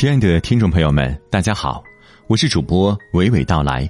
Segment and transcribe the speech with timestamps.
[0.00, 1.84] 亲爱的听众朋友们，大家好，
[2.26, 3.86] 我是主播娓娓道来，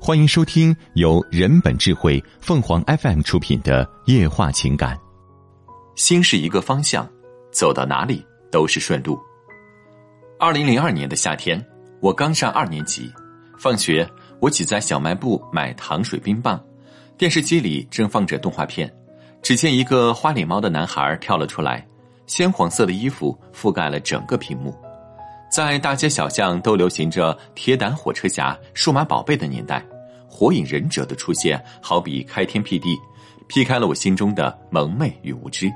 [0.00, 4.98] 欢迎收听由人本智慧凤凰 FM 出品的夜话情感。
[5.96, 7.06] 心是一个方向，
[7.52, 9.20] 走到哪里都是顺路。
[10.38, 11.62] 二零零二年的夏天，
[12.00, 13.12] 我刚上二年级，
[13.58, 14.08] 放学
[14.40, 16.58] 我挤在小卖部买糖水冰棒，
[17.18, 18.90] 电视机里正放着动画片，
[19.42, 21.86] 只见一个花脸猫的男孩跳了出来，
[22.26, 24.74] 鲜黄色的衣服覆盖了整个屏幕。
[25.50, 29.84] 在大街小巷都流行着铁胆火车侠、数码宝贝的年代，
[30.28, 32.96] 火影忍者的出现好比开天辟地，
[33.48, 35.68] 劈开了我心中的蒙昧与无知，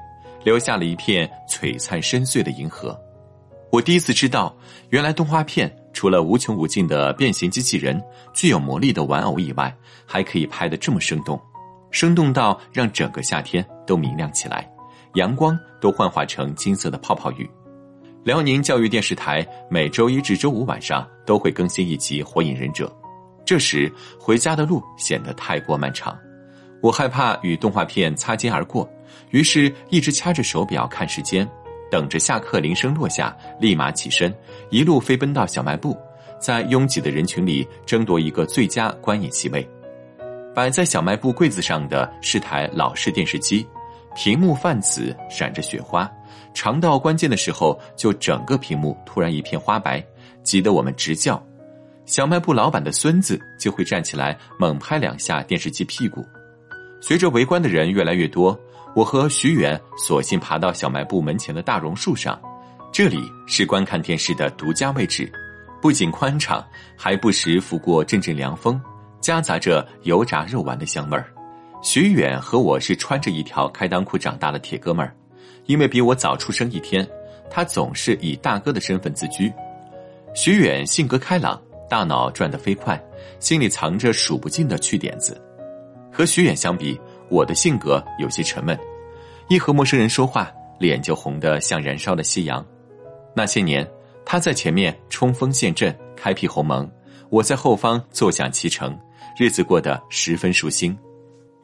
[0.45, 2.97] 留下了一片璀璨深邃的银河。
[3.73, 4.57] 我第一次知道，
[4.91, 8.01] 原来动画片除了无穷无尽的变形机器人、
[8.33, 11.37] 具有魔力的玩偶以外，还可以拍得这么生动，
[11.91, 14.71] 生动到让整个夏天都明亮起来，
[15.15, 17.51] 阳光都幻化成金色的泡泡雨。
[18.25, 22.87] 辽宁教育电视台每周一至周五晚上都会更新一集《火影忍者》，
[23.45, 26.19] 这时回家的路显得太过漫长，
[26.81, 28.89] 我害怕与动画片擦肩而过，
[29.29, 31.47] 于是一直掐着手表看时间，
[31.91, 34.35] 等着下课铃声落下，立马起身，
[34.71, 35.95] 一路飞奔到小卖部，
[36.41, 39.69] 在拥挤的人群里争夺一个最佳观影席位。
[40.55, 43.67] 摆在小卖部柜子上的是台老式电视机，
[44.17, 46.11] 屏幕泛紫，闪着雪花。
[46.55, 50.03] 长到关键的时候，就整个屏幕突然一片花白，
[50.43, 51.45] 急得我们直叫。
[52.07, 56.25] 小卖部老板的孙子就会站起来猛拍两下电视机屁股。
[57.01, 58.59] 随着围观的人越来越多，
[58.95, 62.41] 我和徐远索性爬到小卖部门前的大榕树上，
[62.93, 65.31] 这里是观看电视的独家位置，
[65.83, 66.65] 不仅宽敞，
[66.97, 68.81] 还不时拂过阵阵凉风，
[69.21, 71.27] 夹杂着油炸肉丸的香味儿。
[71.83, 75.15] 徐远和我是穿着一条开裆裤长大的铁哥们儿。
[75.67, 77.07] 因为比我早出生一天，
[77.51, 79.53] 他总是以大哥的身份自居。
[80.35, 83.03] 徐远性格开朗，大脑转得飞快，
[83.39, 85.41] 心里藏着数不尽的趣点子。
[86.13, 88.79] 和徐远相比，我的性格有些沉闷，
[89.49, 92.65] 一和陌生人说话，脸就红得像燃烧的夕阳。
[93.35, 93.89] 那些年，
[94.25, 96.89] 他在前面冲锋陷阵，开辟鸿蒙，
[97.31, 98.97] 我在后方坐享其成，
[99.39, 100.97] 日子过得十分舒心。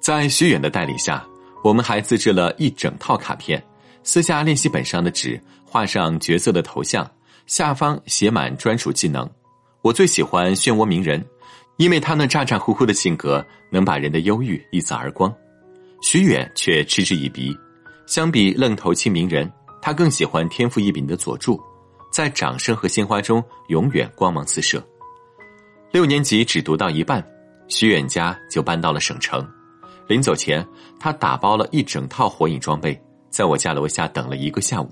[0.00, 1.24] 在徐远的带领下，
[1.62, 3.62] 我们还自制了一整套卡片。
[4.02, 7.08] 撕下练习本上的纸，画上角色的头像，
[7.46, 9.28] 下方写满专属技能。
[9.82, 11.24] 我最喜欢漩涡鸣人，
[11.76, 15.34] 因为他那咋咋呼呼的性格能把人的忧郁一扫而光。
[16.02, 17.56] 徐远却嗤之以鼻，
[18.06, 19.50] 相比愣头青鸣人，
[19.82, 21.60] 他更喜欢天赋异禀的佐助，
[22.10, 24.82] 在掌声和鲜花中永远光芒四射。
[25.92, 27.24] 六年级只读到一半，
[27.68, 29.46] 徐远家就搬到了省城。
[30.06, 30.66] 临走前，
[30.98, 33.00] 他打包了一整套火影装备。
[33.30, 34.88] 在我家楼下等了一个下午，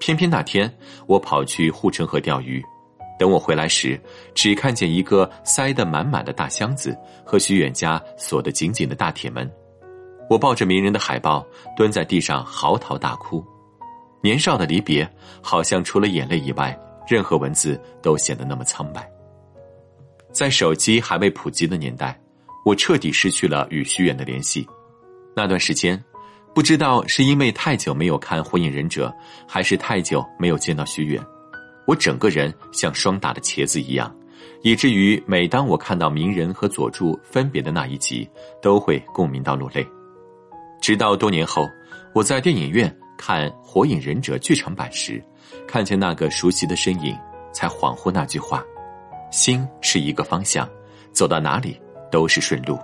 [0.00, 0.72] 偏偏那天
[1.06, 2.64] 我跑去护城河钓鱼。
[3.18, 4.00] 等我回来时，
[4.34, 9.50] 只看见一个塞得满满的大箱子和徐远家锁得紧紧的大铁门。
[10.30, 11.46] 我抱着鸣人的海报
[11.76, 13.44] 蹲在地上嚎啕大哭。
[14.22, 15.08] 年少的离别，
[15.42, 19.08] 好像除了眼泪以外，任何文字都显得那么苍白。
[20.32, 22.18] 在手机还未普及的年代，
[22.64, 24.66] 我彻底失去了与徐远的联系。
[25.34, 26.02] 那段时间。
[26.54, 29.06] 不知道是因为太久没有看《火影忍者》，
[29.46, 31.24] 还是太久没有见到徐远，
[31.86, 34.12] 我整个人像霜打的茄子一样，
[34.62, 38.28] 以至于每当我看到鸣人和佐助分别的那一集，
[38.60, 39.86] 都会共鸣到落泪。
[40.80, 41.64] 直到多年后，
[42.12, 45.22] 我在电影院看《火影忍者》剧场版时，
[45.66, 47.16] 看见那个熟悉的身影，
[47.52, 48.64] 才恍惚那句话
[49.30, 50.68] ：“心是一个方向，
[51.12, 51.80] 走到哪里
[52.10, 52.76] 都是顺路。”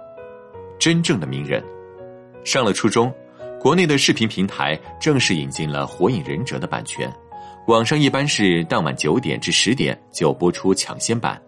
[0.79, 1.61] 真正的鸣人，
[2.45, 3.13] 上了初中。
[3.65, 7.11] 国内的视频平台正式引进了《火影忍者》的版权，
[7.67, 11.41] 网上一般是当晚九点至十点就播出抢先版。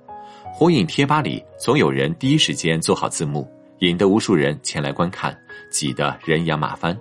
[0.50, 3.46] 火影贴吧里总有人第一时间做好字幕，
[3.80, 5.38] 引得无数人前来观看，
[5.70, 6.98] 挤得人仰马翻。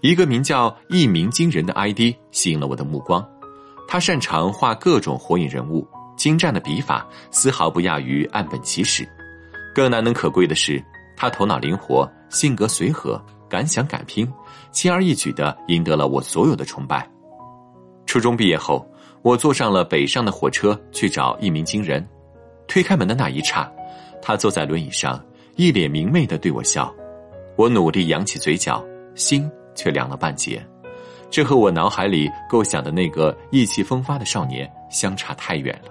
[0.00, 3.22] 一个名叫“一鸣惊人”的 ID 吸引了我的目光，
[3.86, 5.86] 他擅长画各种火影人物，
[6.16, 9.06] 精湛的笔法丝毫不亚于岸本齐史。
[9.74, 10.82] 更难能可贵的是，
[11.14, 13.22] 他头脑灵活，性格随和。
[13.46, 14.28] 敢想敢拼，
[14.74, 17.08] 轻而易举的赢得了我所有的崇拜。
[18.04, 18.86] 初中毕业后，
[19.22, 22.06] 我坐上了北上的火车去找一鸣惊人。
[22.66, 23.70] 推开门的那一刹，
[24.20, 25.22] 他坐在轮椅上，
[25.54, 26.92] 一脸明媚的对我笑。
[27.56, 28.84] 我努力扬起嘴角，
[29.14, 30.62] 心却凉了半截。
[31.30, 35.90] 这和我脑海里构想的那个意气风发的少年相差太远了。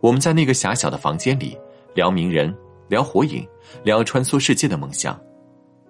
[0.00, 1.56] 我们在那个狭小的房间里
[1.94, 2.54] 聊鸣人，
[2.88, 3.46] 聊火影，
[3.82, 5.18] 聊穿梭世界的梦想。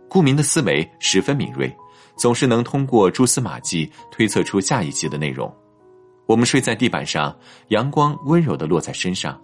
[0.09, 1.71] 顾明的思维十分敏锐，
[2.19, 5.55] 总是能通过蛛丝马迹推测出下一集的内容。
[6.27, 7.35] 我们睡在地板上，
[7.69, 9.41] 阳光温柔的落在身上，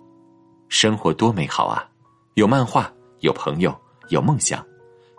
[0.68, 1.88] 生活多美好啊！
[2.34, 3.74] 有漫画，有朋友，
[4.10, 4.62] 有梦想。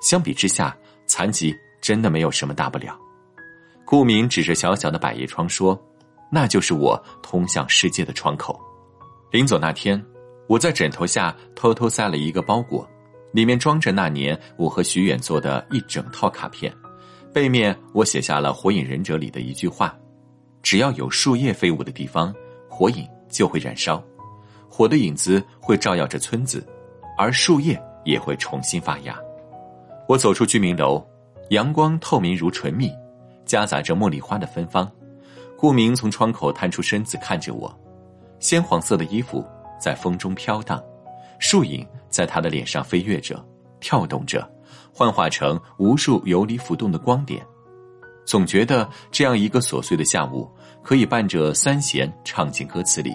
[0.01, 2.95] 相比之下，残疾真的没有什么大不了。
[3.85, 5.79] 顾明指着小小的百叶窗说
[6.31, 8.59] ：“那就是我通向世界的窗口。”
[9.31, 10.03] 临走那天，
[10.47, 12.87] 我在枕头下偷偷塞了一个包裹，
[13.31, 16.71] 里面装着那年我和徐远做的一整套卡片，
[17.35, 19.93] 背面我写下了《火影忍者》里的一句话
[20.63, 22.33] ：“只要有树叶飞舞的地方，
[22.69, 24.01] 火影就会燃烧，
[24.69, 26.65] 火的影子会照耀着村子，
[27.17, 29.19] 而树叶也会重新发芽。”
[30.07, 31.05] 我走出居民楼，
[31.49, 32.89] 阳光透明如纯蜜，
[33.43, 34.89] 夹杂着茉莉花的芬芳。
[35.57, 37.77] 顾明从窗口探出身子看着我，
[38.39, 39.45] 鲜黄色的衣服
[39.77, 40.81] 在风中飘荡，
[41.39, 43.45] 树影在他的脸上飞跃着、
[43.81, 44.49] 跳动着，
[44.97, 47.45] 幻化成无数游离浮动的光点。
[48.23, 50.49] 总觉得这样一个琐碎的下午，
[50.81, 53.13] 可以伴着三弦唱进歌词里，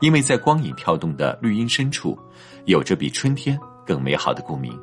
[0.00, 2.18] 因为在光影跳动的绿荫深处，
[2.64, 3.56] 有着比春天
[3.86, 4.76] 更美好的共鸣。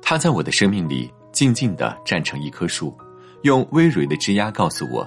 [0.00, 2.96] 它在我的生命里静静地站成一棵树，
[3.42, 5.06] 用葳蕤的枝桠告诉我：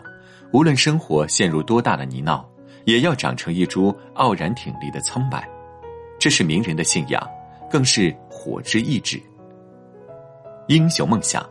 [0.53, 2.45] 无论生活陷入多大的泥淖，
[2.86, 5.44] 也要长成一株傲然挺立的苍柏。
[6.19, 7.27] 这是名人的信仰，
[7.68, 9.19] 更是火之意志。
[10.67, 11.47] 英雄梦想，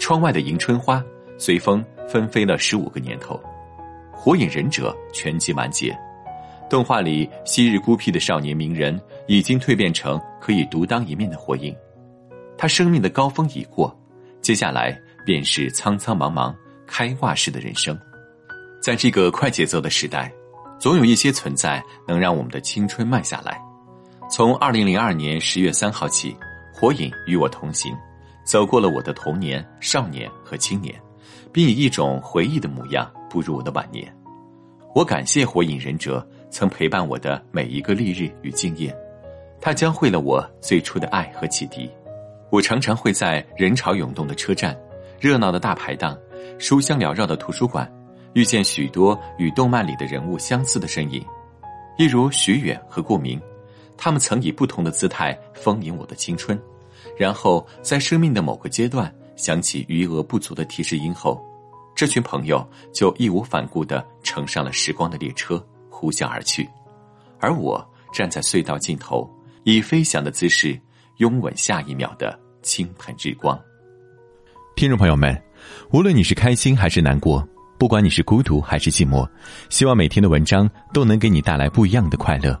[0.00, 1.00] 窗外的迎春花
[1.38, 3.40] 随风纷飞了十五个年头。
[4.12, 5.96] 火影忍者全集完结，
[6.68, 11.72] 动画里昔日孤僻的少年鸣人，已经蜕变成可以独当一面的火影。
[12.58, 13.96] 他生命的高峰已过，
[14.40, 16.52] 接下来便是苍苍茫茫
[16.84, 17.96] 开挂式的人生。
[18.82, 20.32] 在这个快节奏的时代，
[20.80, 23.56] 总有一些存在能让我们的青春慢下来。
[24.28, 26.36] 从二零零二年十月三号起，
[26.74, 27.96] 火影与我同行，
[28.46, 30.94] 走过了我的童年、少年和青年，
[31.52, 34.06] 并以一种回忆的模样步入我的晚年。
[34.94, 38.96] 我感谢火影忍者曾陪伴我的每一个历日与经验，
[39.60, 41.90] 他教会了我最初的爱和启迪。
[42.48, 44.78] 我常常会在人潮涌动的车站、
[45.18, 46.16] 热闹的大排档、
[46.56, 47.92] 书香缭绕的图书馆，
[48.34, 51.22] 遇见许多与动漫里的人物相似的身影，
[51.98, 53.42] 一如徐远和顾明，
[53.96, 56.58] 他们曾以不同的姿态丰盈我的青春，
[57.16, 61.44] 然后在生命的某个阶段响起余额不足的提示音后，
[61.94, 66.68] 这群朋友就义无反顾地乘上了时光的列车，呼啸而去，
[67.40, 69.28] 而我站在隧道尽头，
[69.64, 70.78] 以飞翔的姿势。
[71.18, 73.58] 拥吻下一秒的倾盆日光。
[74.74, 75.34] 听众朋友们，
[75.90, 77.42] 无论你是开心还是难过，
[77.78, 79.26] 不管你是孤独还是寂寞，
[79.70, 82.60] 希望每天的文章都能给你带来不一样的快乐。